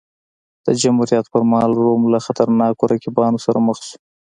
د 0.65 0.67
جمهوریت 0.81 1.25
پرمهال 1.33 1.71
روم 1.83 2.01
له 2.13 2.19
خطرناکو 2.25 2.83
رقیبانو 2.93 3.37
سره 3.45 3.59
مخ 3.67 3.77
شو. 3.87 3.97